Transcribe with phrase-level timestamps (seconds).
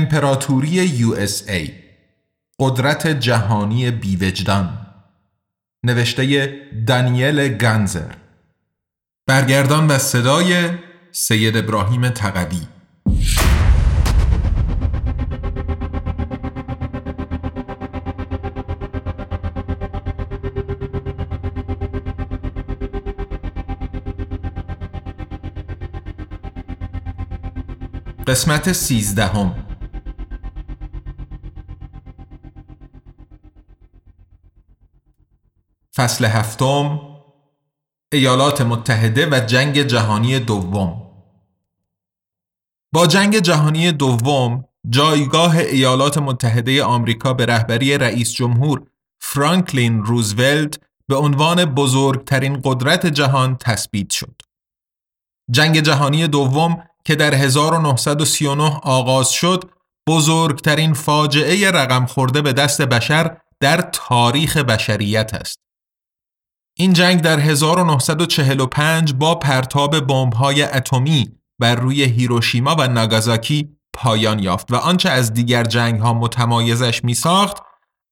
[0.00, 1.16] امپراتوری یو
[1.48, 1.70] ای
[2.58, 4.86] قدرت جهانی بیوجدان.
[5.84, 6.54] نوشته
[6.86, 8.12] دانیل گنزر
[9.26, 10.70] برگردان و صدای
[11.12, 12.60] سید ابراهیم تقوی
[28.26, 29.69] قسمت سیزدهم.
[36.00, 37.00] فصل هفتم
[38.12, 41.02] ایالات متحده و جنگ جهانی دوم
[42.94, 48.86] با جنگ جهانی دوم جایگاه ایالات متحده آمریکا به رهبری رئیس جمهور
[49.20, 54.42] فرانکلین روزولت به عنوان بزرگترین قدرت جهان تثبیت شد.
[55.50, 59.70] جنگ جهانی دوم که در 1939 آغاز شد
[60.08, 65.69] بزرگترین فاجعه رقم خورده به دست بشر در تاریخ بشریت است.
[66.80, 71.28] این جنگ در 1945 با پرتاب بمب‌های اتمی
[71.60, 77.56] بر روی هیروشیما و ناگازاکی پایان یافت و آنچه از دیگر جنگ‌ها متمایزش می‌ساخت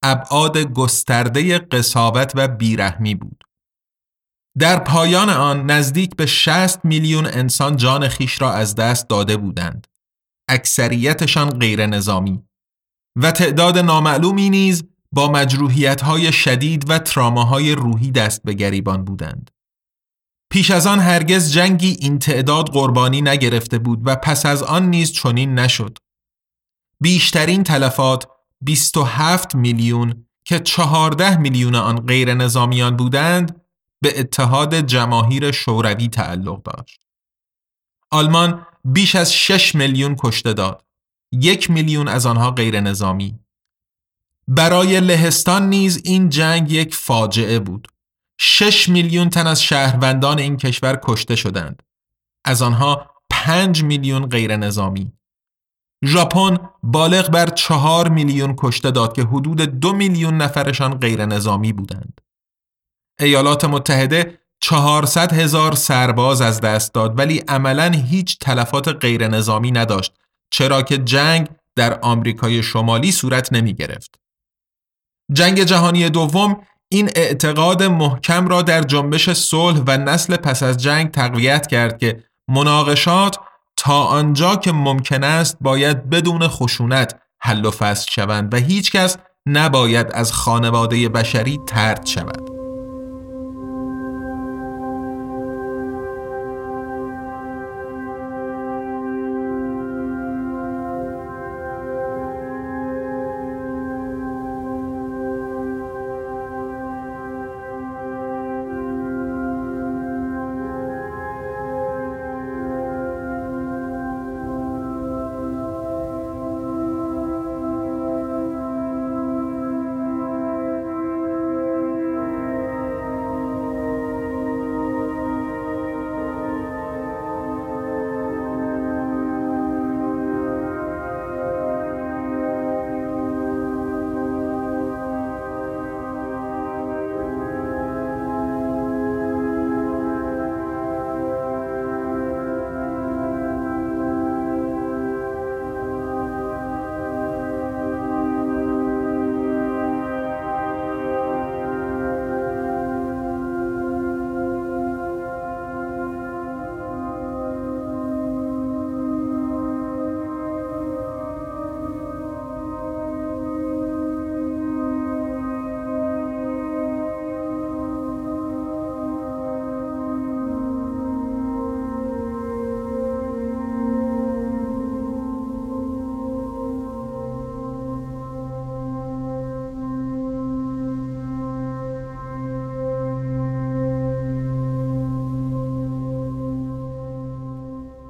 [0.02, 3.44] ابعاد گسترده قصاوت و بیرحمی بود.
[4.58, 9.86] در پایان آن نزدیک به 60 میلیون انسان جان خیش را از دست داده بودند.
[10.48, 12.42] اکثریتشان غیر نظامی
[13.16, 19.50] و تعداد نامعلومی نیز با مجروحیت های شدید و تراماهای روحی دست به گریبان بودند.
[20.50, 25.12] پیش از آن هرگز جنگی این تعداد قربانی نگرفته بود و پس از آن نیز
[25.12, 25.98] چنین نشد.
[27.00, 28.28] بیشترین تلفات
[28.60, 33.60] 27 میلیون که 14 میلیون آن غیر نظامیان بودند
[34.00, 37.00] به اتحاد جماهیر شوروی تعلق داشت.
[38.10, 40.84] آلمان بیش از 6 میلیون کشته داد.
[41.32, 43.38] یک میلیون از آنها غیر نظامی.
[44.48, 47.88] برای لهستان نیز این جنگ یک فاجعه بود.
[48.40, 51.82] 6 میلیون تن از شهروندان این کشور کشته شدند.
[52.44, 55.12] از آنها 5 میلیون غیر نظامی.
[56.04, 62.20] ژاپن بالغ بر 4 میلیون کشته داد که حدود 2 میلیون نفرشان غیر نظامی بودند.
[63.20, 70.14] ایالات متحده 400 هزار سرباز از دست داد ولی عملا هیچ تلفات غیر نظامی نداشت
[70.50, 74.18] چرا که جنگ در آمریکای شمالی صورت نمی گرفت.
[75.32, 81.10] جنگ جهانی دوم این اعتقاد محکم را در جنبش صلح و نسل پس از جنگ
[81.10, 83.36] تقویت کرد که مناقشات
[83.76, 89.16] تا آنجا که ممکن است باید بدون خشونت حل و فصل شوند و هیچ کس
[89.46, 92.57] نباید از خانواده بشری ترد شود.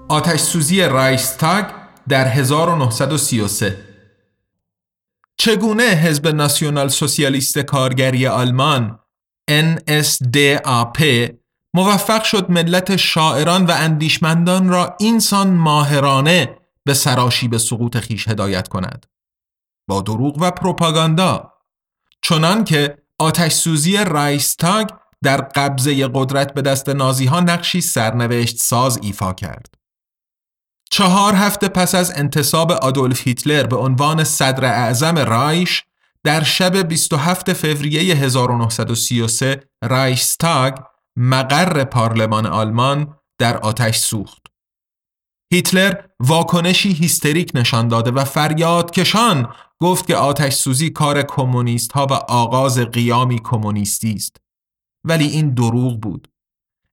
[0.09, 1.65] آتش سوزی رایستاگ
[2.09, 3.85] در 1933
[5.37, 8.99] چگونه حزب ناسیونال سوسیالیست کارگری آلمان
[9.51, 11.03] NSDAP
[11.75, 18.69] موفق شد ملت شاعران و اندیشمندان را اینسان ماهرانه به سراشی به سقوط خیش هدایت
[18.69, 19.07] کند؟
[19.89, 21.53] با دروغ و پروپاگاندا.
[22.23, 24.89] چنان که آتش سوزی رایستاگ
[25.23, 29.78] در قبضه قدرت به دست نازی ها نقشی سرنوشت ساز ایفا کرد.
[30.91, 35.85] چهار هفته پس از انتصاب آدولف هیتلر به عنوان صدر اعظم رایش
[36.25, 40.75] در شب 27 فوریه 1933 رایشتاگ
[41.17, 44.47] مقر پارلمان آلمان در آتش سوخت.
[45.53, 52.07] هیتلر واکنشی هیستریک نشان داده و فریاد کشان گفت که آتش سوزی کار کمونیست ها
[52.07, 54.37] و آغاز قیامی کمونیستی است.
[55.05, 56.29] ولی این دروغ بود.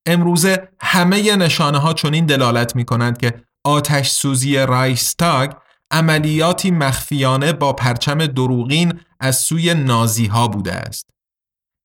[0.06, 5.52] امروزه همه نشانه ها چنین دلالت می کنند که آتش سوزی رایستاگ
[5.92, 11.10] عملیاتی مخفیانه با پرچم دروغین از سوی نازی ها بوده است.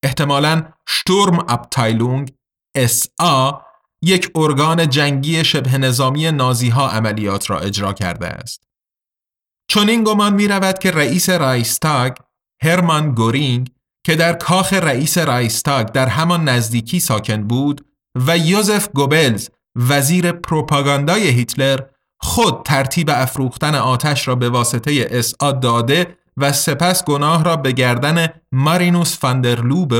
[0.05, 2.33] احتمالاً شتورم ابتایلونگ
[2.79, 3.55] SA
[4.03, 8.63] یک ارگان جنگی شبه نظامی نازی ها عملیات را اجرا کرده است.
[9.71, 12.13] چون این گمان می رود که رئیس رایستاگ
[12.63, 13.71] هرمان گورینگ
[14.07, 17.87] که در کاخ رئیس رایشستاگ در همان نزدیکی ساکن بود
[18.27, 21.81] و یوزف گوبلز وزیر پروپاگاندای هیتلر
[22.21, 28.29] خود ترتیب افروختن آتش را به واسطه اس‌آ داده و سپس گناه را به گردن
[28.53, 29.95] مارینوس فان در لوبه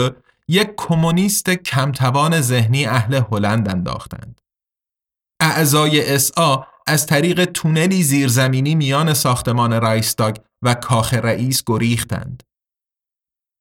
[0.49, 4.41] یک کمونیست کمتوان ذهنی اهل هلند انداختند.
[5.41, 12.43] اعضای اس‌آ از طریق تونلی زیرزمینی میان ساختمان رایشستاگ و کاخ رئیس گریختند.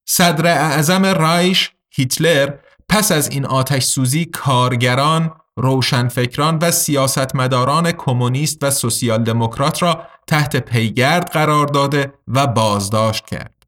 [0.08, 2.54] صدر اعظم رایش هیتلر
[2.90, 10.56] پس از این آتش سوزی کارگران، روشنفکران و سیاستمداران کمونیست و سوسیال دموکرات را تحت
[10.56, 13.68] پیگرد قرار داده و بازداشت کرد.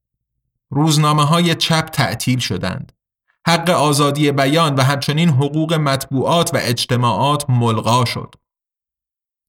[0.70, 2.92] روزنامه های چپ تعطیل شدند.
[3.48, 8.36] حق آزادی بیان و همچنین حقوق مطبوعات و اجتماعات ملغا شد.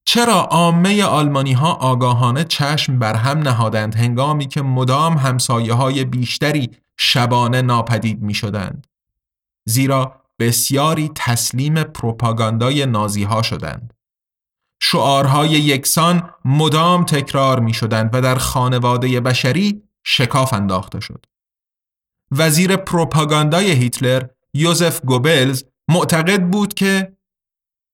[0.04, 6.70] چرا عامه آلمانی ها آگاهانه چشم بر هم نهادند هنگامی که مدام همسایه های بیشتری
[6.96, 8.86] شبانه ناپدید می شدند؟
[9.64, 13.94] زیرا بسیاری تسلیم پروپاگاندای نازی ها شدند.
[14.82, 21.26] شعارهای یکسان مدام تکرار می شدند و در خانواده بشری شکاف انداخته شد.
[22.30, 27.16] وزیر پروپاگاندای هیتلر یوزف گوبلز معتقد بود که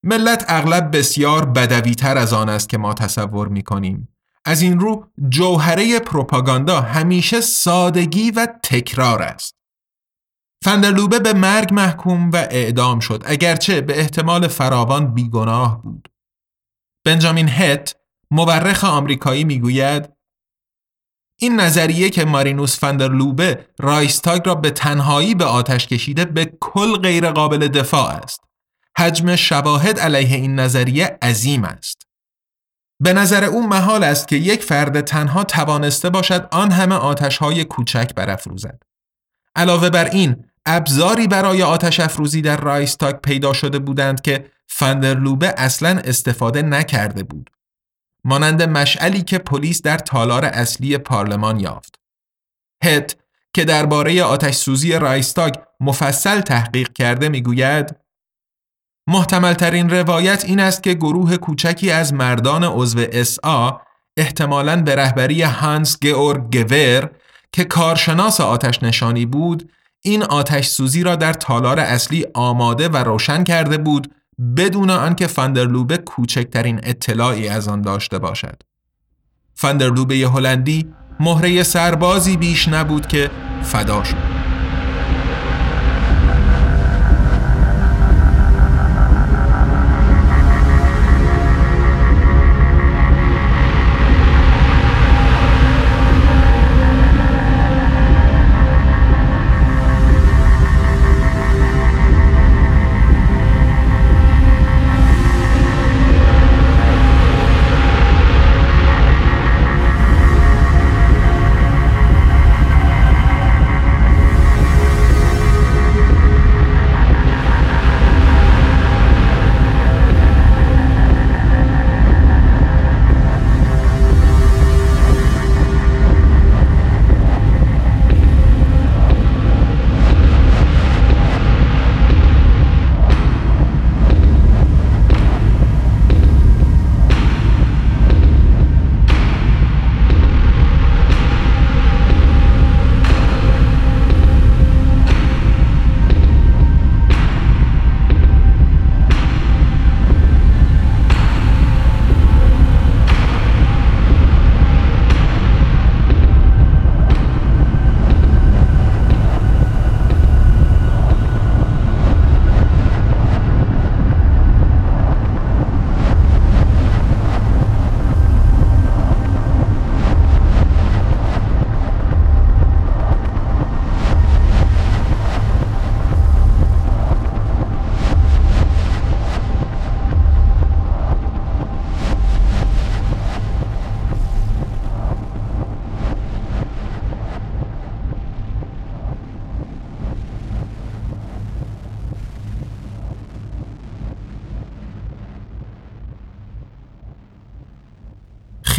[0.03, 4.07] ملت اغلب بسیار بدویتر از آن است که ما تصور می کنیم.
[4.45, 9.58] از این رو جوهره پروپاگاندا همیشه سادگی و تکرار است.
[10.63, 16.09] فندرلوبه به مرگ محکوم و اعدام شد اگرچه به احتمال فراوان بیگناه بود.
[17.05, 17.95] بنجامین هت
[18.31, 20.09] مورخ آمریکایی می‌گوید
[21.41, 27.31] این نظریه که مارینوس فندرلوبه رایستاگ را به تنهایی به آتش کشیده به کل غیر
[27.31, 28.39] قابل دفاع است.
[28.97, 32.01] حجم شواهد علیه این نظریه عظیم است.
[33.01, 37.65] به نظر او محال است که یک فرد تنها توانسته باشد آن همه آتش های
[37.65, 38.81] کوچک برافروزد.
[39.55, 45.89] علاوه بر این ابزاری برای آتش افروزی در رایستاگ پیدا شده بودند که فندرلوبه اصلا
[46.03, 47.49] استفاده نکرده بود.
[48.23, 51.95] مانند مشعلی که پلیس در تالار اصلی پارلمان یافت.
[52.83, 53.15] هت
[53.53, 57.95] که درباره آتش سوزی رایستاگ مفصل تحقیق کرده می‌گوید
[59.07, 63.81] محتمل ترین روایت این است که گروه کوچکی از مردان عضو اسا
[64.17, 67.09] احتمالاً به رهبری هانس گئورگ گور
[67.51, 73.43] که کارشناس آتش نشانی بود این آتش سوزی را در تالار اصلی آماده و روشن
[73.43, 74.13] کرده بود
[74.57, 78.63] بدون آنکه فندرلوبه کوچکترین اطلاعی از آن داشته باشد.
[79.53, 83.31] فندرلوبه هلندی مهره سربازی بیش نبود که
[83.63, 84.48] فدا شد.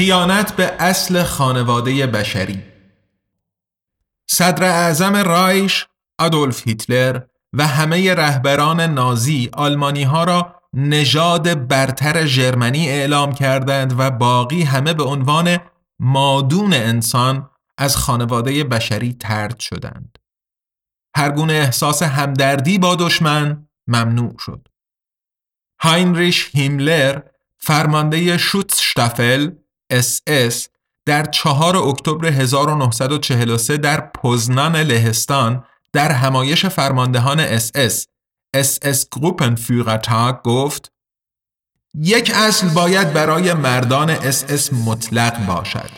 [0.01, 2.63] خیانت به اصل خانواده بشری
[4.31, 5.87] صدر اعظم رایش
[6.19, 7.21] آدولف هیتلر
[7.53, 14.95] و همه رهبران نازی آلمانی ها را نژاد برتر ژرمنی اعلام کردند و باقی همه
[14.95, 15.59] به عنوان
[15.99, 20.19] مادون انسان از خانواده بشری ترد شدند.
[21.17, 24.69] هر گونه احساس همدردی با دشمن ممنوع شد.
[25.81, 27.23] هاینریش هیملر
[27.59, 29.51] فرمانده Schutzstaffel
[29.91, 30.69] اس اس
[31.07, 37.71] در 4 اکتبر 1943 در پوزنان لهستان در همایش فرماندهان اس
[38.55, 40.93] اس Gruppenführertag گفت
[41.95, 45.91] یک اصل باید برای مردان اس اس مطلق باشد.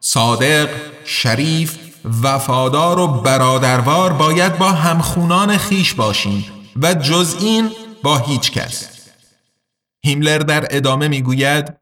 [0.00, 0.68] صادق،
[1.04, 1.78] شریف،
[2.22, 6.44] وفادار و برادروار باید با همخونان خویش باشیم
[6.82, 7.70] و جز این
[8.02, 8.88] با هیچ کس.
[10.04, 11.76] هیملر در ادامه می‌گوید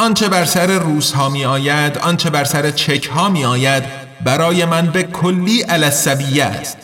[0.00, 3.84] آنچه بر سر روس ها می آید آنچه بر سر چک ها می آید
[4.24, 6.76] برای من به کلی علصبیه است.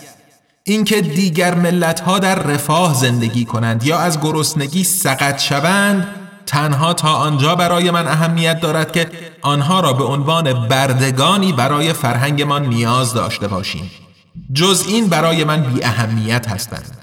[0.64, 6.06] اینکه دیگر ملت ها در رفاه زندگی کنند یا از گرسنگی سقط شوند
[6.46, 9.10] تنها تا آنجا برای من اهمیت دارد که
[9.42, 13.90] آنها را به عنوان بردگانی برای فرهنگمان نیاز داشته باشیم.
[14.52, 16.98] جز این برای من بی اهمیت هستند.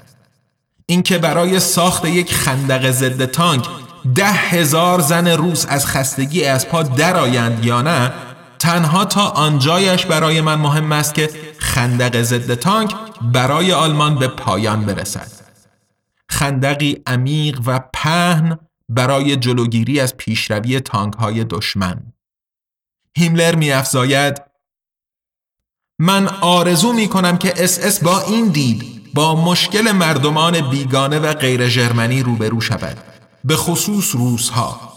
[0.86, 3.64] اینکه برای ساخت یک خندق ضد تانک
[4.14, 8.12] ده هزار زن روس از خستگی از پا درآیند یا نه
[8.58, 12.94] تنها تا آنجایش برای من مهم است که خندق ضد تانک
[13.32, 15.30] برای آلمان به پایان برسد.
[16.28, 18.58] خندقی عمیق و پهن
[18.88, 22.12] برای جلوگیری از پیشروی تانک های دشمن.
[23.16, 24.42] هیملر می افزاید
[25.98, 31.34] من آرزو می کنم که اس اس با این دید با مشکل مردمان بیگانه و
[31.34, 33.13] غیر جرمنی روبرو شود.
[33.44, 34.94] به خصوص روزها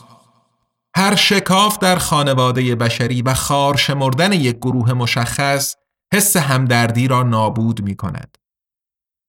[0.96, 5.76] هر شکاف در خانواده بشری و خار شمردن یک گروه مشخص
[6.14, 8.38] حس همدردی را نابود می کند.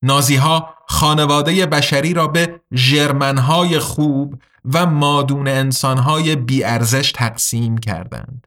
[0.04, 4.42] نازی ها خانواده بشری را به جرمنهای خوب
[4.74, 8.46] و مادون انسانهای بیارزش تقسیم کردند.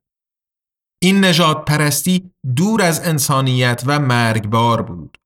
[1.02, 5.18] این نجات پرستی دور از انسانیت و مرگبار بود.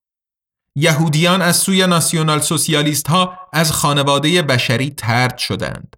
[0.76, 5.96] یهودیان از سوی ناسیونال سوسیالیست ها از خانواده بشری ترد شدند.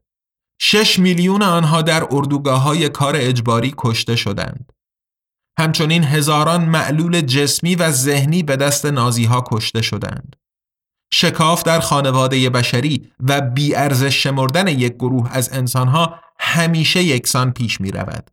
[0.61, 4.73] شش میلیون آنها در اردوگاه های کار اجباری کشته شدند.
[5.59, 10.35] همچنین هزاران معلول جسمی و ذهنی به دست نازی ها کشته شدند.
[11.13, 17.91] شکاف در خانواده بشری و بیارزش شمردن یک گروه از انسانها همیشه یکسان پیش می
[17.91, 18.31] رود.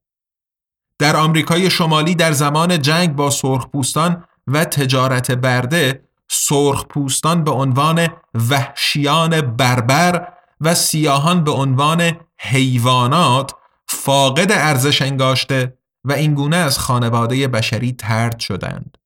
[0.98, 8.08] در آمریکای شمالی در زمان جنگ با سرخپوستان و تجارت برده سرخپوستان به عنوان
[8.50, 10.28] وحشیان بربر
[10.60, 13.54] و سیاهان به عنوان حیوانات
[13.88, 18.98] فاقد ارزش انگاشته و اینگونه از خانواده بشری ترد شدند.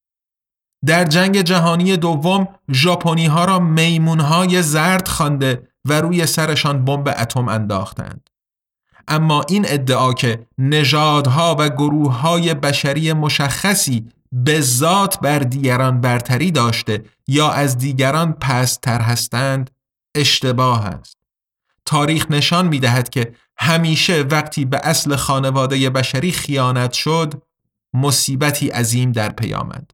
[0.86, 7.08] در جنگ جهانی دوم ژاپنی ها را میمون های زرد خوانده و روی سرشان بمب
[7.18, 8.30] اتم انداختند.
[9.08, 16.50] اما این ادعا که نژادها و گروه های بشری مشخصی به ذات بر دیگران برتری
[16.50, 19.70] داشته یا از دیگران پستر هستند
[20.14, 21.16] اشتباه است.
[21.84, 27.42] تاریخ نشان می دهد که همیشه وقتی به اصل خانواده بشری خیانت شد
[27.94, 29.90] مصیبتی عظیم در پی آمد.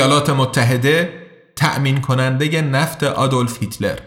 [0.00, 1.26] ایالات متحده
[1.56, 3.98] تأمین کننده نفت آدولف هیتلر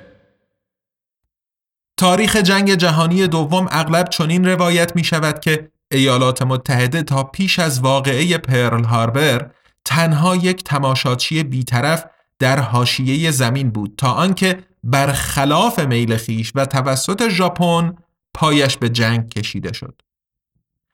[1.98, 7.80] تاریخ جنگ جهانی دوم اغلب چنین روایت می شود که ایالات متحده تا پیش از
[7.80, 9.52] واقعه پرل هاربر
[9.86, 12.06] تنها یک تماشاچی بیطرف
[12.40, 17.96] در حاشیه زمین بود تا آنکه برخلاف میل خیش و توسط ژاپن
[18.34, 20.02] پایش به جنگ کشیده شد.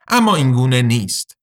[0.08, 1.39] اما این گونه نیست.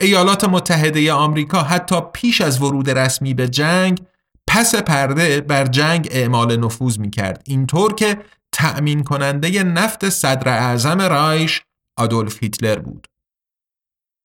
[0.00, 4.02] ایالات متحده آمریکا حتی پیش از ورود رسمی به جنگ
[4.46, 8.18] پس پرده بر جنگ اعمال نفوذ می کرد اینطور که
[8.52, 11.62] تأمین کننده نفت صدر اعظم رایش
[11.98, 13.06] آدولف هیتلر بود.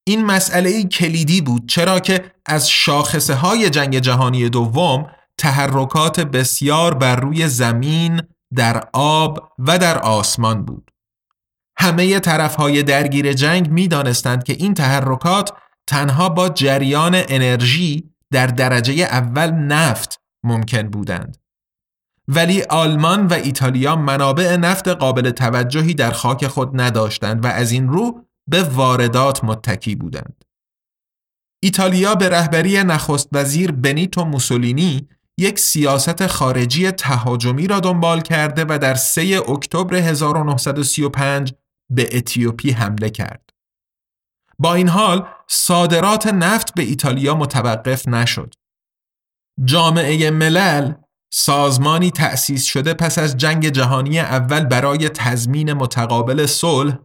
[0.08, 7.16] این مسئله کلیدی بود چرا که از شاخصه های جنگ جهانی دوم تحرکات بسیار بر
[7.16, 8.22] روی زمین،
[8.56, 10.92] در آب و در آسمان بود.
[11.82, 15.54] همه طرف های درگیر جنگ می دانستند که این تحرکات
[15.88, 21.38] تنها با جریان انرژی در درجه اول نفت ممکن بودند.
[22.28, 27.88] ولی آلمان و ایتالیا منابع نفت قابل توجهی در خاک خود نداشتند و از این
[27.88, 30.46] رو به واردات متکی بودند.
[31.64, 38.78] ایتالیا به رهبری نخست وزیر بنیتو موسولینی یک سیاست خارجی تهاجمی را دنبال کرده و
[38.82, 41.54] در 3 اکتبر 1935
[41.92, 43.50] به اتیوپی حمله کرد.
[44.60, 48.54] با این حال صادرات نفت به ایتالیا متوقف نشد.
[49.66, 50.94] جامعه ملل
[51.34, 56.98] سازمانی تأسیس شده پس از جنگ جهانی اول برای تضمین متقابل صلح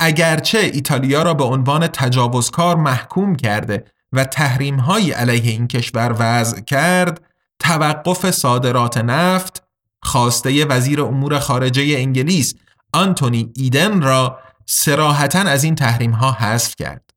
[0.00, 7.22] اگرچه ایتالیا را به عنوان تجاوزکار محکوم کرده و تحریمهایی علیه این کشور وضع کرد
[7.58, 9.62] توقف صادرات نفت
[10.02, 12.54] خواسته وزیر امور خارجه انگلیس
[12.92, 17.10] آنتونی ایدن را سراحتا از این تحریم ها حذف کرد.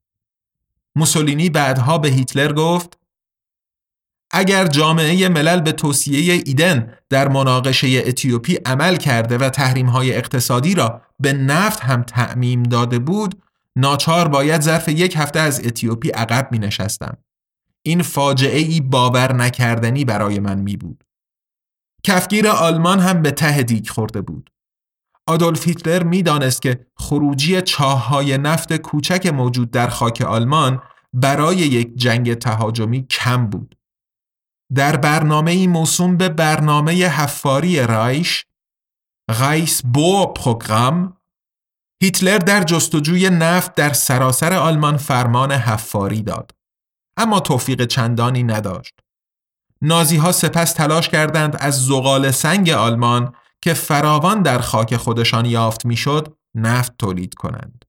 [0.96, 3.00] موسولینی بعدها به هیتلر گفت
[4.32, 10.76] اگر جامعه ملل به توصیه ایدن در مناقشه اتیوپی عمل کرده و تحریم های اقتصادی
[10.76, 13.44] را به نفت هم تعمیم داده بود
[13.76, 17.18] ناچار باید ظرف یک هفته از اتیوپی عقب می نشستم.
[17.84, 21.04] این فاجعه ای باور نکردنی برای من می بود.
[22.04, 24.51] کفگیر آلمان هم به ته دیگ خورده بود.
[25.28, 30.82] آدولف هیتلر می‌دانست که خروجی چاههای نفت کوچک موجود در خاک آلمان
[31.14, 33.76] برای یک جنگ تهاجمی کم بود.
[34.76, 38.46] در برنامه ای موسوم به برنامه حفاری رایش
[39.40, 41.18] غیس بو پروگرام
[42.04, 46.52] هیتلر در جستجوی نفت در سراسر آلمان فرمان حفاری داد
[47.18, 48.94] اما توفیق چندانی نداشت
[49.82, 55.86] نازی ها سپس تلاش کردند از زغال سنگ آلمان که فراوان در خاک خودشان یافت
[55.86, 57.86] می‌شد نفت تولید کنند.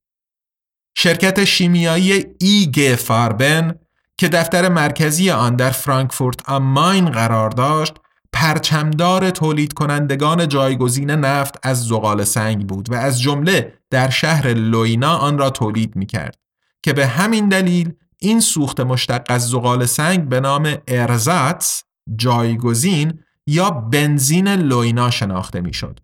[0.97, 3.79] شرکت شیمیایی ایگ فاربن
[4.19, 7.95] که دفتر مرکزی آن در فرانکفورت آم ماین قرار داشت
[8.33, 15.17] پرچمدار تولید کنندگان جایگزین نفت از زغال سنگ بود و از جمله در شهر لوینا
[15.17, 16.39] آن را تولید می کرد
[16.83, 21.83] که به همین دلیل این سوخت مشتق از زغال سنگ به نام ارزاتس
[22.17, 26.01] جایگزین یا بنزین لوینا شناخته می‌شد.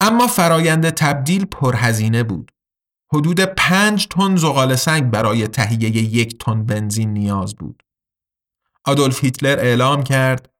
[0.00, 2.50] اما فرایند تبدیل پرهزینه بود.
[3.12, 7.82] حدود پنج تن زغال سنگ برای تهیه یک تن بنزین نیاز بود.
[8.84, 10.50] آدولف هیتلر اعلام کرد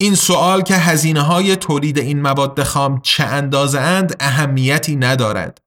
[0.00, 5.58] این سوال که هزینه های تولید این مواد خام چه اندازه اند اهمیتی ندارد.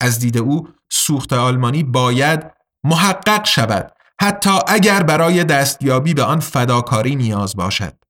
[0.00, 2.50] از دید او سوخت آلمانی باید
[2.84, 8.03] محقق شود حتی اگر برای دستیابی به آن فداکاری نیاز باشد.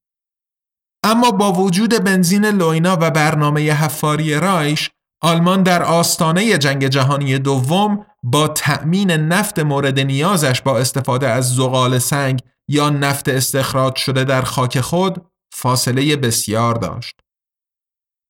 [1.05, 4.89] اما با وجود بنزین لوینا و برنامه حفاری رایش
[5.21, 11.99] آلمان در آستانه جنگ جهانی دوم با تأمین نفت مورد نیازش با استفاده از زغال
[11.99, 17.19] سنگ یا نفت استخراج شده در خاک خود فاصله بسیار داشت.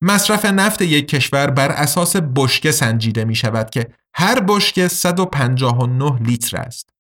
[0.01, 6.57] مصرف نفت یک کشور بر اساس بشکه سنجیده می شود که هر بشکه 159 لیتر
[6.57, 6.94] است.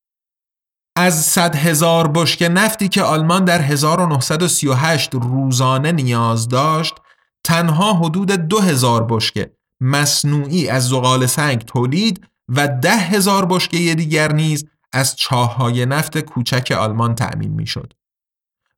[0.95, 6.95] از صد هزار بشکه نفتی که آلمان در 1938 روزانه نیاز داشت
[7.43, 14.31] تنها حدود دو هزار بشکه مصنوعی از زغال سنگ تولید و ده هزار بشکه دیگر
[14.31, 17.93] نیز از چاههای نفت کوچک آلمان تأمین می شد.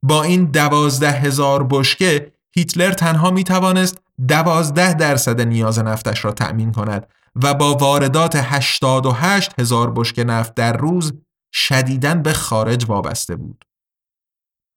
[0.04, 6.72] با این دوازده هزار بشکه هیتلر تنها می توانست دوازده درصد نیاز نفتش را تأمین
[6.72, 7.08] کند
[7.44, 11.14] و با واردات 88 هزار بشکه نفت در روز
[11.54, 13.66] شدیداً به خارج وابسته بود.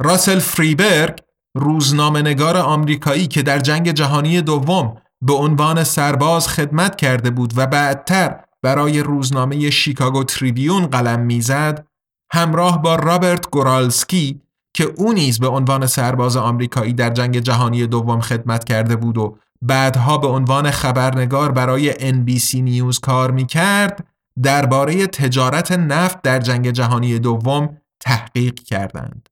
[0.02, 1.18] راسل فریبرگ
[1.56, 8.44] روزنامه‌نگار آمریکایی که در جنگ جهانی دوم به عنوان سرباز خدمت کرده بود و بعدتر
[8.62, 11.86] برای روزنامه شیکاگو تریبیون قلم می‌زد
[12.32, 14.40] همراه با رابرت گورالسکی
[14.74, 19.38] که او نیز به عنوان سرباز آمریکایی در جنگ جهانی دوم خدمت کرده بود و
[19.62, 24.06] بعدها به عنوان خبرنگار برای NBC نیوز کار می کرد
[24.42, 29.28] درباره تجارت نفت در جنگ جهانی دوم تحقیق کردند.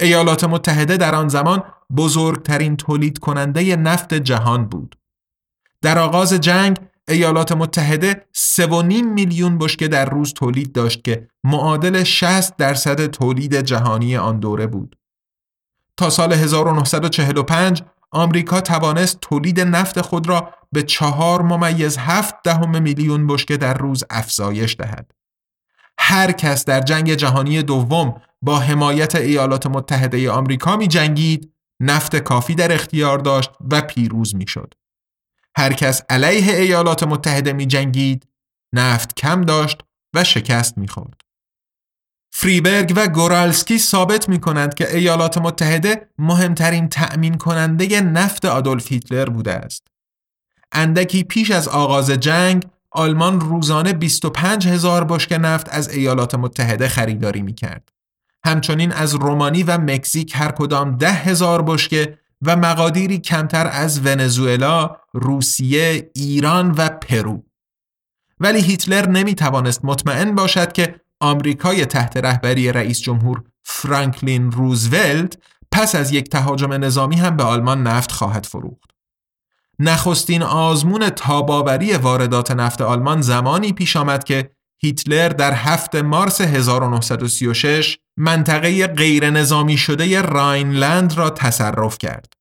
[0.00, 1.62] ایالات متحده در آن زمان
[1.96, 4.96] بزرگترین تولید کننده نفت جهان بود.
[5.82, 8.62] در آغاز جنگ ایالات متحده 3.5
[9.02, 14.96] میلیون بشکه در روز تولید داشت که معادل 60 درصد تولید جهانی آن دوره بود.
[15.96, 17.82] تا سال 1945
[18.14, 24.04] آمریکا توانست تولید نفت خود را به چهار ممیز هفت دهم میلیون بشکه در روز
[24.10, 25.10] افزایش دهد.
[25.98, 32.54] هر کس در جنگ جهانی دوم با حمایت ایالات متحده آمریکا می جنگید نفت کافی
[32.54, 34.74] در اختیار داشت و پیروز می شد.
[35.56, 38.28] هر کس علیه ایالات متحده می جنگید
[38.74, 39.80] نفت کم داشت
[40.14, 41.23] و شکست می خورد.
[42.36, 49.24] فریبرگ و گورالسکی ثابت می کنند که ایالات متحده مهمترین تأمین کننده نفت آدولف هیتلر
[49.24, 49.86] بوده است.
[50.72, 57.42] اندکی پیش از آغاز جنگ آلمان روزانه 25 هزار بشکه نفت از ایالات متحده خریداری
[57.42, 57.88] می کرد.
[58.44, 64.96] همچنین از رومانی و مکزیک هر کدام ده هزار بشکه و مقادیری کمتر از ونزوئلا،
[65.12, 67.44] روسیه، ایران و پرو.
[68.40, 75.38] ولی هیتلر نمی توانست مطمئن باشد که آمریکای تحت رهبری رئیس جمهور فرانکلین روزولت
[75.72, 78.90] پس از یک تهاجم نظامی هم به آلمان نفت خواهد فروخت.
[79.78, 84.50] نخستین آزمون تاباوری واردات نفت آلمان زمانی پیش آمد که
[84.82, 92.32] هیتلر در هفت مارس 1936 منطقه غیر نظامی شده راینلند را تصرف کرد.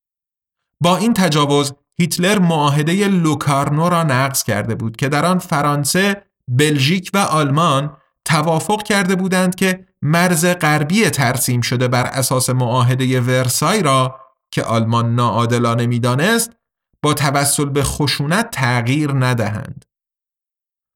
[0.82, 7.12] با این تجاوز هیتلر معاهده لوکارنو را نقض کرده بود که در آن فرانسه، بلژیک
[7.14, 14.20] و آلمان توافق کرده بودند که مرز غربی ترسیم شده بر اساس معاهده ورسای را
[14.52, 16.52] که آلمان ناعادلانه می‌دانست
[17.02, 19.86] با توسل به خشونت تغییر ندهند.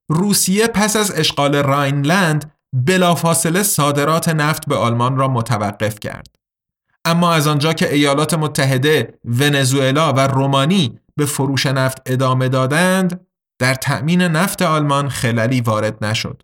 [0.09, 6.35] روسیه پس از اشغال راینلند بلافاصله صادرات نفت به آلمان را متوقف کرد.
[7.05, 13.27] اما از آنجا که ایالات متحده، ونزوئلا و رومانی به فروش نفت ادامه دادند،
[13.59, 16.43] در تأمین نفت آلمان خللی وارد نشد.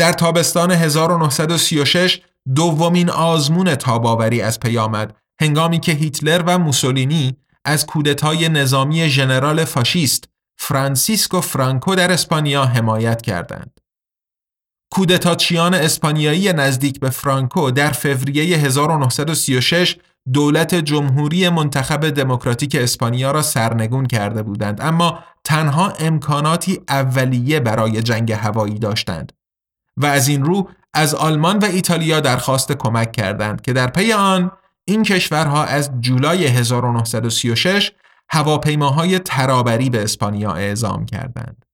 [0.00, 2.20] در تابستان 1936
[2.54, 9.64] دومین آزمون تاب‌آوری از پی آمد هنگامی که هیتلر و موسولینی از کودتای نظامی ژنرال
[9.64, 13.80] فاشیست فرانسیسکو فرانکو در اسپانیا حمایت کردند.
[14.92, 19.96] کودتاچیان اسپانیایی نزدیک به فرانکو در فوریه 1936
[20.32, 28.32] دولت جمهوری منتخب دموکراتیک اسپانیا را سرنگون کرده بودند اما تنها امکاناتی اولیه برای جنگ
[28.32, 29.32] هوایی داشتند
[29.96, 34.50] و از این رو از آلمان و ایتالیا درخواست کمک کردند که در پی آن
[34.84, 37.92] این کشورها از جولای 1936
[38.30, 41.64] هواپیماهای ترابری به اسپانیا اعزام کردند.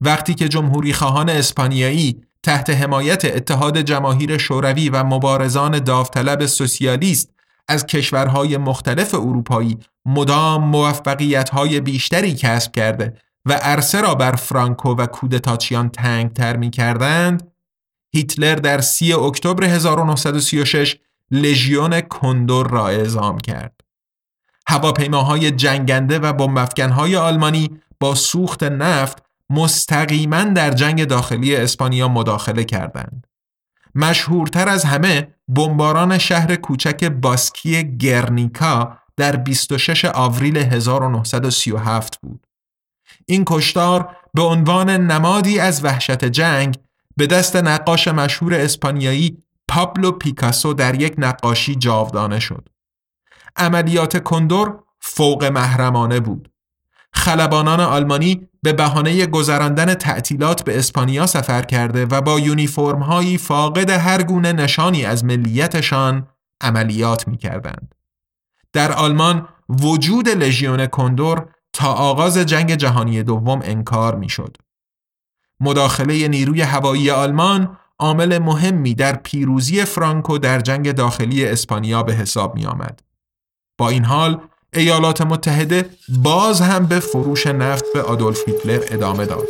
[0.00, 7.34] وقتی که جمهوری خواهان اسپانیایی تحت حمایت اتحاد جماهیر شوروی و مبارزان داوطلب سوسیالیست
[7.68, 13.14] از کشورهای مختلف اروپایی مدام موفقیت‌های بیشتری کسب کرده
[13.46, 17.50] و عرصه را بر فرانکو و کودتاچیان تنگتر می کردند،
[18.14, 20.96] هیتلر در 3 اکتبر 1936
[21.30, 23.80] لژیون کندور را اعزام کرد.
[24.68, 33.26] هواپیماهای جنگنده و بمبافکنهای آلمانی با سوخت نفت مستقیما در جنگ داخلی اسپانیا مداخله کردند.
[33.94, 42.45] مشهورتر از همه بمباران شهر کوچک باسکی گرنیکا در 26 آوریل 1937 بود.
[43.26, 46.78] این کشتار به عنوان نمادی از وحشت جنگ
[47.16, 52.68] به دست نقاش مشهور اسپانیایی پابلو پیکاسو در یک نقاشی جاودانه شد.
[53.56, 56.50] عملیات کندور فوق محرمانه بود.
[57.12, 63.90] خلبانان آلمانی به بهانه گذراندن تعطیلات به اسپانیا سفر کرده و با یونیفرم هایی فاقد
[63.90, 66.26] هر گونه نشانی از ملیتشان
[66.60, 67.94] عملیات می کردند.
[68.72, 74.56] در آلمان وجود لژیون کندور تا آغاز جنگ جهانی دوم انکار می شد.
[75.60, 82.54] مداخله نیروی هوایی آلمان عامل مهمی در پیروزی فرانکو در جنگ داخلی اسپانیا به حساب
[82.54, 83.02] می آمد.
[83.78, 84.40] با این حال
[84.74, 85.90] ایالات متحده
[86.22, 89.46] باز هم به فروش نفت به آدولف هیتلر ادامه داد.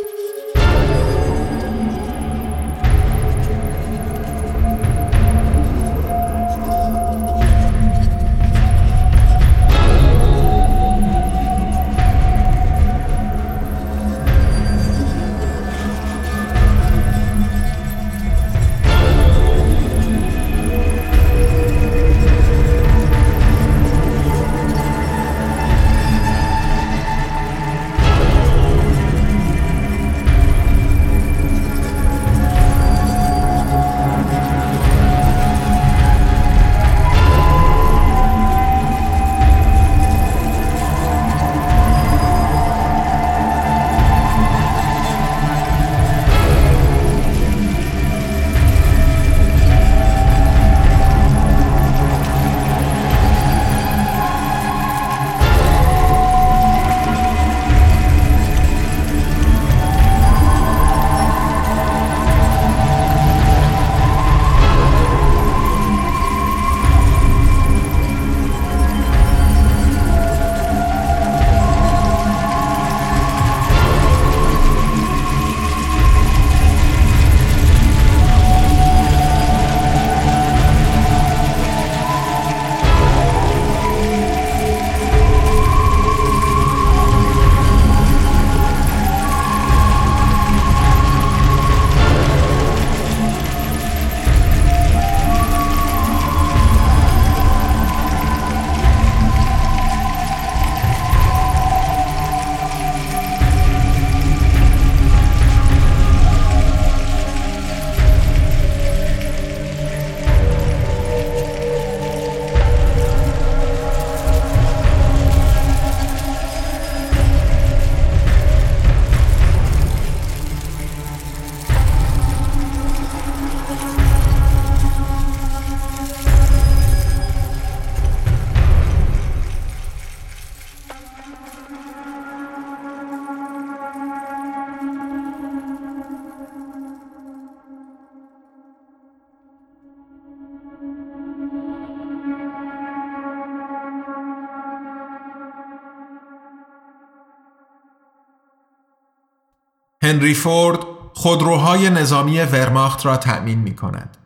[150.07, 150.79] هنری فورد
[151.13, 154.17] خودروهای نظامی ورماخت را تأمین می کند.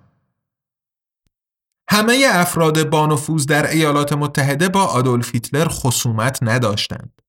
[1.89, 7.21] همه افراد بانفوذ در ایالات متحده با آدولف هیتلر خصومت نداشتند.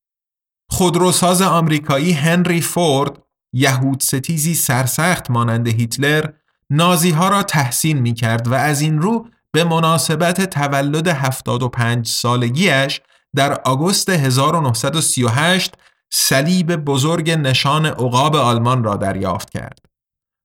[0.70, 3.18] خودروساز آمریکایی هنری فورد
[3.52, 6.30] یهود ستیزی سرسخت مانند هیتلر
[6.70, 13.00] نازی ها را تحسین می کرد و از این رو به مناسبت تولد 75 سالگیش
[13.34, 15.74] در آگوست 1938
[16.14, 19.86] صلیب بزرگ نشان عقاب آلمان را دریافت کرد.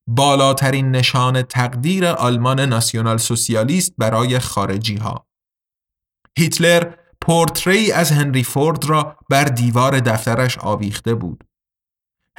[0.08, 5.28] بالاترین نشان تقدیر آلمان ناسیونال سوسیالیست برای خارجی ها.
[6.38, 11.44] هیتلر پورتری از هنری فورد را بر دیوار دفترش آویخته بود.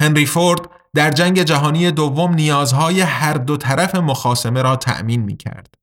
[0.01, 0.61] هنری فورد
[0.95, 5.75] در جنگ جهانی دوم نیازهای هر دو طرف مخاسمه را تأمین می کرد.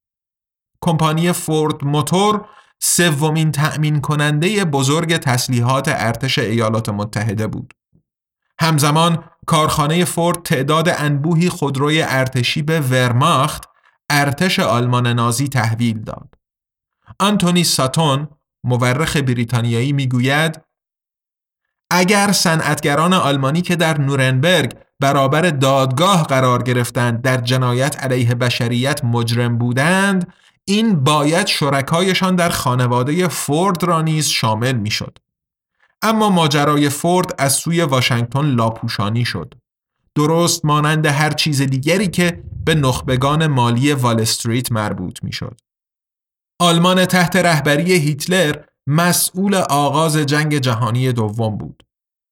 [0.81, 2.49] کمپانی فورد موتور
[2.83, 7.75] سومین تأمین کننده بزرگ تسلیحات ارتش ایالات متحده بود.
[8.61, 13.65] همزمان کارخانه فورد تعداد انبوهی خودروی ارتشی به ورماخت
[14.11, 16.35] ارتش آلمان نازی تحویل داد.
[17.21, 18.29] آنتونی ساتون
[18.65, 20.61] مورخ بریتانیایی می‌گوید
[21.91, 29.59] اگر صنعتگران آلمانی که در نورنبرگ برابر دادگاه قرار گرفتند در جنایت علیه بشریت مجرم
[29.59, 30.33] بودند
[30.69, 35.19] این باید شرکایشان در خانواده فورد را نیز شامل می‌شد.
[36.03, 39.55] اما ماجرای فورد از سوی واشنگتن لاپوشانی شد.
[40.15, 45.61] درست مانند هر چیز دیگری که به نخبگان مالی وال استریت مربوط می‌شد.
[46.59, 51.83] آلمان تحت رهبری هیتلر مسئول آغاز جنگ جهانی دوم بود.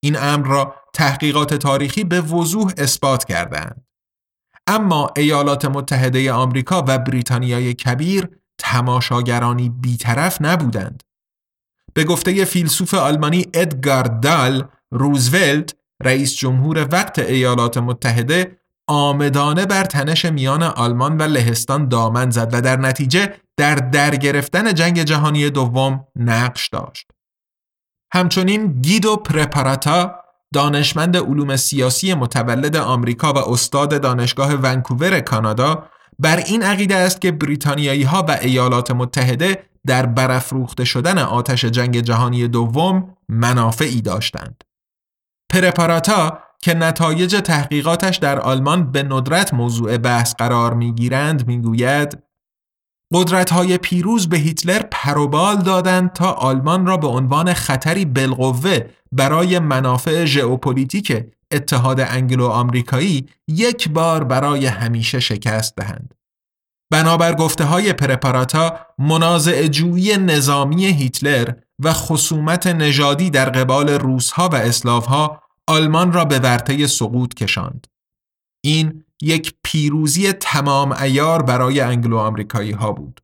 [0.02, 3.83] این امر را تحقیقات تاریخی به وضوح اثبات کردند.
[4.66, 11.02] اما ایالات متحده آمریکا و بریتانیای کبیر تماشاگرانی بیطرف نبودند.
[11.94, 20.24] به گفته فیلسوف آلمانی ادگار دال، روزولت رئیس جمهور وقت ایالات متحده آمدانه بر تنش
[20.24, 26.68] میان آلمان و لهستان دامن زد و در نتیجه در درگرفتن جنگ جهانی دوم نقش
[26.68, 27.10] داشت.
[28.12, 30.23] همچنین گیدو پرپاراتا
[30.54, 35.84] دانشمند علوم سیاسی متولد آمریکا و استاد دانشگاه ونکوور کانادا
[36.18, 42.00] بر این عقیده است که بریتانیایی ها و ایالات متحده در برافروخته شدن آتش جنگ
[42.00, 44.64] جهانی دوم منافعی داشتند.
[45.50, 52.18] پرپاراتا که نتایج تحقیقاتش در آلمان به ندرت موضوع بحث قرار می‌گیرند می‌گوید
[53.14, 58.78] قدرت های پیروز به هیتلر پروبال دادند تا آلمان را به عنوان خطری بالقوه
[59.12, 66.14] برای منافع ژئوپلیتیک اتحاد انگلو آمریکایی یک بار برای همیشه شکست دهند.
[66.90, 74.54] بنابر گفته های پرپاراتا منازع جویی نظامی هیتلر و خصومت نژادی در قبال روسها و
[74.54, 77.86] اسلاوها آلمان را به ورطه سقوط کشاند.
[78.64, 83.20] این یک پیروزی تمام عیار برای انگلو آمریکایی ها بود.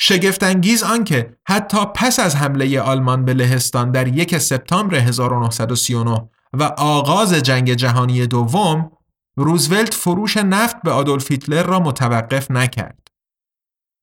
[0.00, 7.34] شگفتانگیز آنکه حتی پس از حمله آلمان به لهستان در یک سپتامبر 1939 و آغاز
[7.34, 8.90] جنگ جهانی دوم
[9.36, 13.08] روزولت فروش نفت به آدولف هیتلر را متوقف نکرد.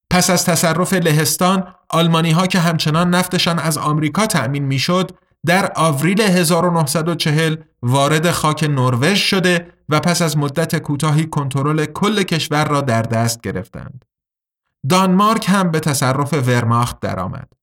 [0.09, 5.11] پس از تصرف لهستان آلمانی ها که همچنان نفتشان از آمریکا تأمین می‌شد
[5.45, 12.67] در آوریل 1940 وارد خاک نروژ شده و پس از مدت کوتاهی کنترل کل کشور
[12.67, 14.05] را در دست گرفتند.
[14.89, 17.53] دانمارک هم به تصرف ورماخت درآمد.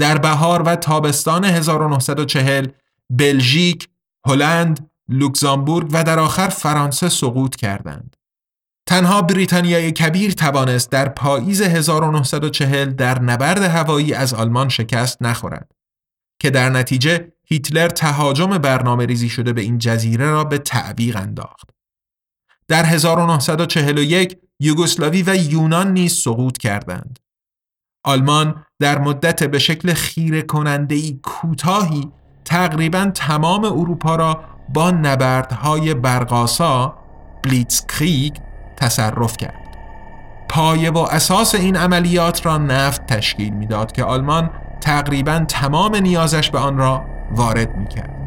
[0.00, 2.68] در بهار و تابستان 1940
[3.10, 3.88] بلژیک،
[4.26, 8.16] هلند، لوکزامبورگ و در آخر فرانسه سقوط کردند.
[8.86, 15.72] تنها بریتانیای کبیر توانست در پاییز 1940 در نبرد هوایی از آلمان شکست نخورد
[16.38, 21.70] که در نتیجه هیتلر تهاجم برنامه ریزی شده به این جزیره را به تعویق انداخت.
[22.68, 27.18] در 1941 یوگسلاوی و یونان نیز سقوط کردند.
[28.04, 32.12] آلمان در مدت به شکل خیره کننده کوتاهی
[32.44, 34.44] تقریبا تمام اروپا را
[34.74, 36.98] با نبردهای برق‌آسا
[37.42, 38.34] Blitzkrieg
[38.76, 39.76] تصرف کرد.
[40.48, 46.58] پایه و اساس این عملیات را نفت تشکیل می‌داد که آلمان تقریبا تمام نیازش به
[46.58, 48.23] آن را وارد می کرد.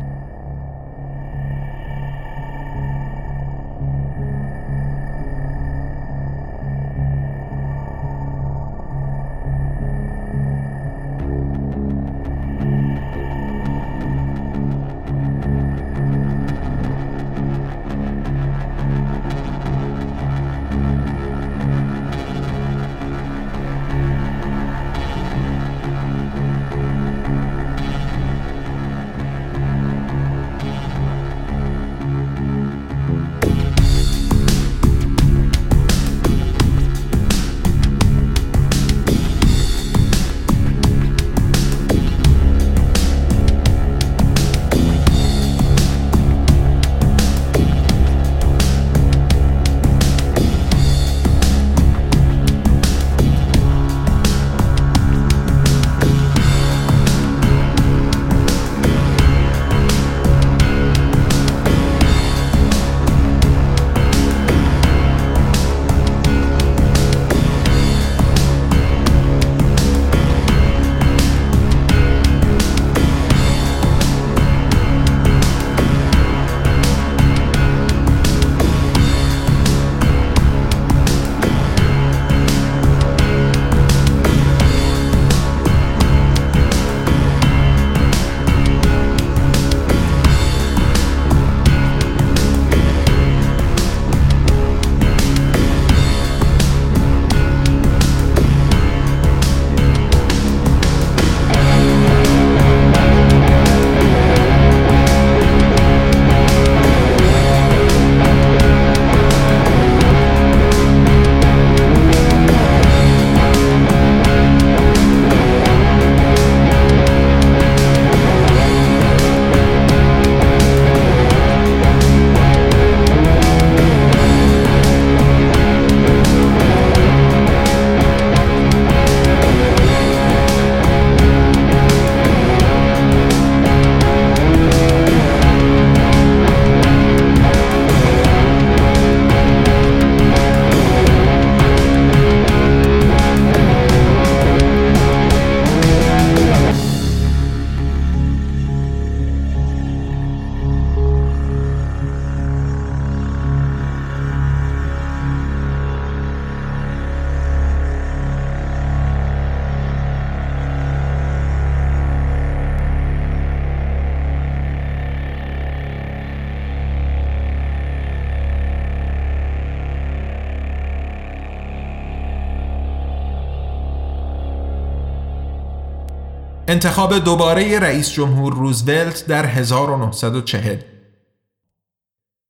[176.78, 180.78] انتخاب دوباره رئیس جمهور روزولت در 1940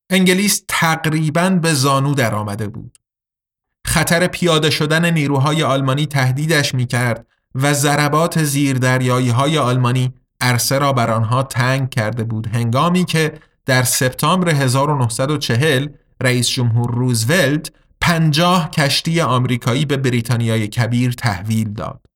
[0.10, 2.98] انگلیس تقریبا به زانو در آمده بود.
[3.86, 10.94] خطر پیاده شدن نیروهای آلمانی تهدیدش می کرد و ضربات زیردریایی های آلمانی عرصه را
[10.94, 13.34] بر آنها تنگ کرده بود هنگامی که
[13.66, 15.88] در سپتامبر 1940
[16.22, 17.72] رئیس جمهور روزولت
[18.02, 22.07] پنجاه کشتی آمریکایی به بریتانیای کبیر تحویل داد.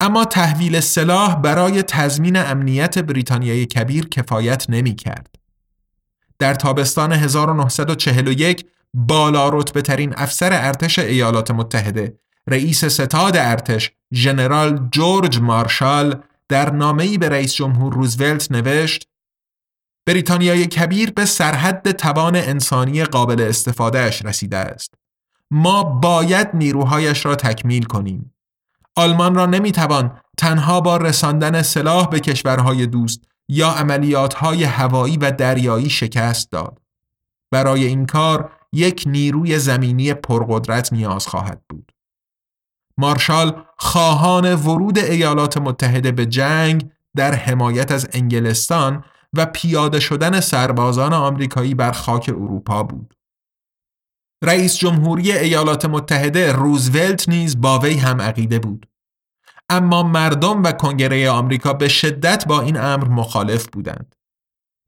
[0.00, 5.34] اما تحویل سلاح برای تضمین امنیت بریتانیای کبیر کفایت نمی کرد.
[6.38, 15.38] در تابستان 1941 بالا رتبه ترین افسر ارتش ایالات متحده رئیس ستاد ارتش ژنرال جورج
[15.38, 19.08] مارشال در نامه‌ای به رئیس جمهور روزولت نوشت
[20.06, 24.94] بریتانیای کبیر به سرحد توان انسانی قابل استفادهش رسیده است.
[25.50, 28.34] ما باید نیروهایش را تکمیل کنیم.
[28.96, 35.90] آلمان را نمی‌توان تنها با رساندن سلاح به کشورهای دوست یا عملیاتهای هوایی و دریایی
[35.90, 36.78] شکست داد.
[37.50, 41.92] برای این کار یک نیروی زمینی پرقدرت نیاز خواهد بود.
[42.98, 51.12] مارشال خواهان ورود ایالات متحده به جنگ در حمایت از انگلستان و پیاده شدن سربازان
[51.12, 53.14] آمریکایی بر خاک اروپا بود.
[54.42, 58.86] رئیس جمهوری ایالات متحده روزولت نیز با وی هم عقیده بود.
[59.68, 64.14] اما مردم و کنگره آمریکا به شدت با این امر مخالف بودند.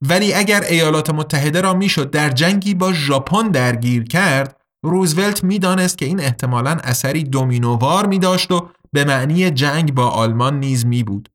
[0.09, 6.05] ولی اگر ایالات متحده را می‌شد در جنگی با ژاپن درگیر کرد، روزولت می‌دانست که
[6.05, 11.29] این احتمالاً اثری دومینووار می داشت و به معنی جنگ با آلمان نیز می بود.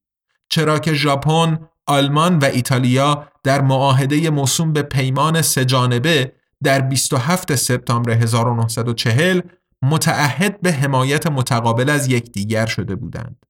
[0.49, 6.33] چرا که ژاپن، آلمان و ایتالیا در معاهده موسوم به پیمان سهجانبه
[6.63, 9.41] در 27 سپتامبر 1940
[9.81, 13.45] متعهد به حمایت متقابل از یکدیگر شده بودند.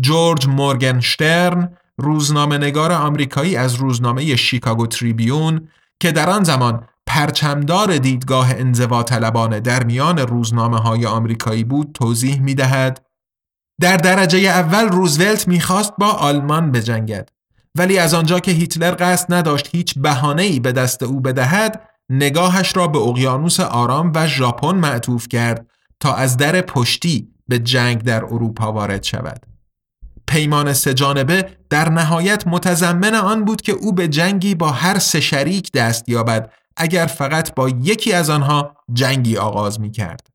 [0.00, 5.68] جورج مورگنشترن روزنامه نگار آمریکایی از روزنامه شیکاگو تریبیون
[6.00, 12.40] که در آن زمان پرچمدار دیدگاه انزوا طلبانه در میان روزنامه های آمریکایی بود توضیح
[12.40, 13.06] می دهد
[13.80, 17.28] در درجه اول روزولت می‌خواست با آلمان بجنگد
[17.78, 19.94] ولی از آنجا که هیتلر قصد نداشت هیچ
[20.38, 25.66] ای به دست او بدهد نگاهش را به اقیانوس آرام و ژاپن معطوف کرد
[26.00, 29.46] تا از در پشتی به جنگ در اروپا وارد شود
[30.26, 35.72] پیمان سجانبه در نهایت متضمن آن بود که او به جنگی با هر سه شریک
[35.72, 40.26] دست یابد اگر فقط با یکی از آنها جنگی آغاز می کرد.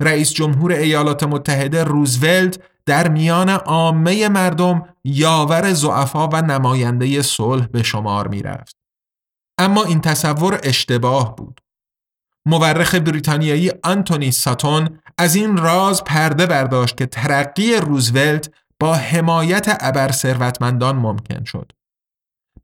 [0.00, 7.82] رئیس جمهور ایالات متحده روزولت در میان عامه مردم یاور زعفا و نماینده صلح به
[7.82, 8.76] شمار می رفت.
[9.58, 11.60] اما این تصور اشتباه بود.
[12.46, 20.12] مورخ بریتانیایی آنتونی ساتون از این راز پرده برداشت که ترقی روزولت با حمایت ابر
[20.12, 21.72] ثروتمندان ممکن شد.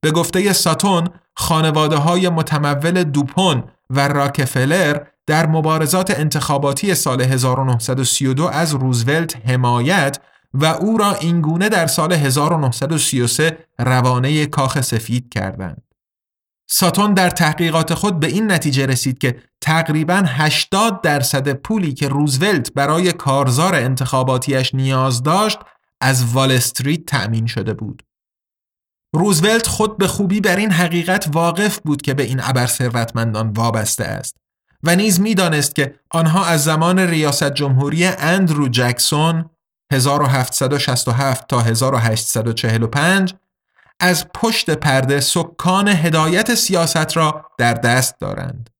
[0.01, 8.75] به گفته ساتون خانواده های متمول دوپون و راکفلر در مبارزات انتخاباتی سال 1932 از
[8.75, 10.19] روزولت حمایت
[10.55, 15.83] و او را اینگونه در سال 1933 روانه کاخ سفید کردند.
[16.71, 22.73] ساتون در تحقیقات خود به این نتیجه رسید که تقریبا 80 درصد پولی که روزولت
[22.73, 25.59] برای کارزار انتخاباتیش نیاز داشت
[26.01, 28.03] از وال استریت تأمین شده بود.
[29.15, 34.05] روزولت خود به خوبی بر این حقیقت واقف بود که به این ابر ثروتمندان وابسته
[34.05, 34.48] است
[34.83, 39.51] و نیز می‌دانست که آنها از زمان ریاست جمهوری اندرو جکسون
[39.93, 43.35] 1767 تا 1845
[44.01, 48.71] از پشت پرده سکان هدایت سیاست را در دست دارند.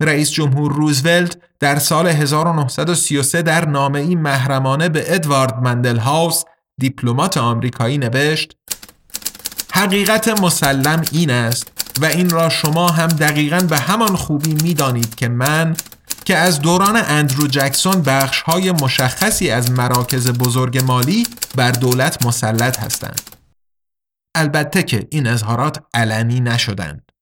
[0.00, 6.42] رئیس جمهور روزولت در سال 1933 در نامه‌ای محرمانه به ادوارد مندل هاوس
[6.78, 8.56] دیپلمات آمریکایی نوشت
[9.72, 15.28] حقیقت مسلم این است و این را شما هم دقیقا به همان خوبی می‌دانید که
[15.28, 15.76] من
[16.24, 21.26] که از دوران اندرو جکسون بخش های مشخصی از مراکز بزرگ مالی
[21.56, 23.20] بر دولت مسلط هستند.
[24.34, 27.12] البته که این اظهارات علنی نشدند.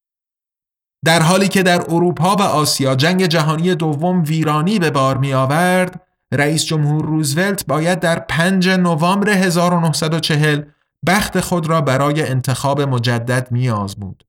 [1.05, 6.01] در حالی که در اروپا و آسیا جنگ جهانی دوم ویرانی به بار می آورد،
[6.31, 10.61] رئیس جمهور روزولت باید در 5 نوامبر 1940
[11.07, 14.23] بخت خود را برای انتخاب مجدد می آزمود.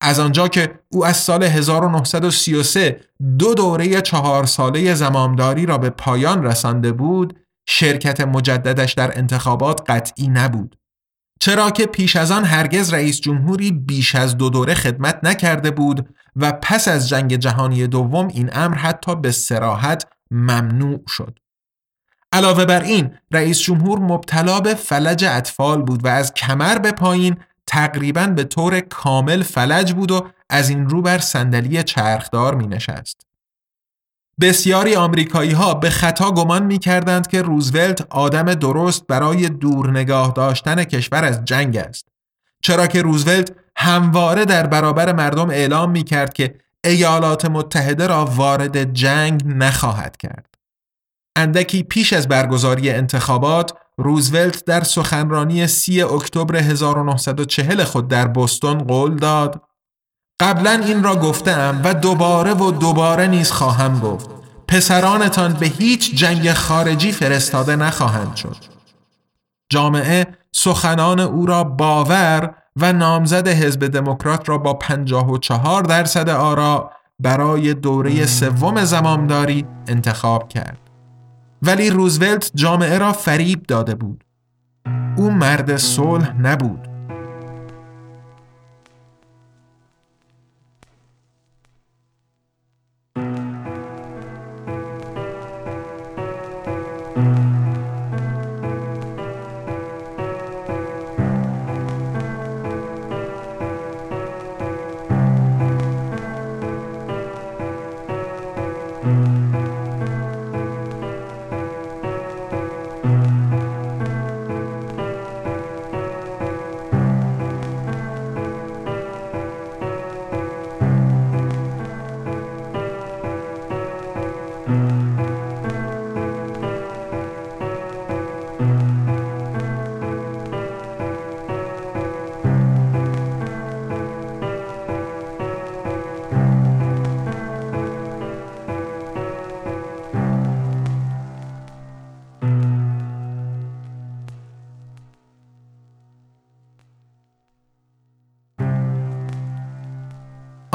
[0.00, 3.00] از آنجا که او از سال 1933
[3.38, 7.38] دو دوره چهار ساله زمامداری را به پایان رسانده بود،
[7.68, 10.76] شرکت مجددش در انتخابات قطعی نبود.
[11.40, 16.08] چرا که پیش از آن هرگز رئیس جمهوری بیش از دو دوره خدمت نکرده بود
[16.36, 21.38] و پس از جنگ جهانی دوم این امر حتی به سراحت ممنوع شد.
[22.32, 27.36] علاوه بر این رئیس جمهور مبتلا به فلج اطفال بود و از کمر به پایین
[27.70, 33.26] تقریبا به طور کامل فلج بود و از این رو بر صندلی چرخدار می نشست.
[34.40, 40.32] بسیاری آمریکایی ها به خطا گمان می کردند که روزولت آدم درست برای دور نگاه
[40.36, 42.08] داشتن کشور از جنگ است.
[42.62, 46.54] چرا که روزولت همواره در برابر مردم اعلام می کرد که
[46.84, 50.54] ایالات متحده را وارد جنگ نخواهد کرد.
[51.36, 59.16] اندکی پیش از برگزاری انتخابات روزولت در سخنرانی 30 اکتبر 1940 خود در بوستون قول
[59.16, 59.62] داد.
[60.40, 64.30] قبلا این را گفتم و دوباره و دوباره نیز خواهم گفت.
[64.68, 68.56] پسرانتان به هیچ جنگ خارجی فرستاده نخواهند شد.
[69.70, 76.90] جامعه سخنان او را باور و نامزد حزب دموکرات را با 54 درصد آرا
[77.20, 80.89] برای دوره سوم زمامداری انتخاب کرد.
[81.62, 84.24] ولی روزولت جامعه را فریب داده بود.
[85.16, 86.89] او مرد صلح نبود.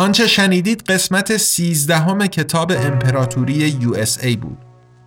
[0.05, 4.57] آنچه شنیدید قسمت سیزدهم کتاب امپراتوری USA بود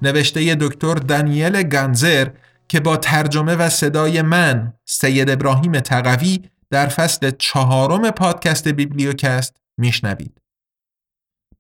[0.03, 2.29] نوشته دکتر دانیل گنزر
[2.69, 6.41] که با ترجمه و صدای من سید ابراهیم تقوی
[6.71, 10.41] در فصل چهارم پادکست بیبلیوکست میشنوید.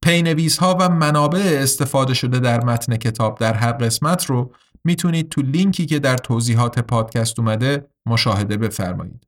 [0.05, 5.43] پی‌نویس ها و منابع استفاده شده در متن کتاب در هر قسمت رو می‌تونید تو
[5.43, 9.28] لینکی که در توضیحات پادکست اومده مشاهده بفرمایید.